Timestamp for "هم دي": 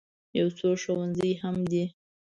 1.41-1.85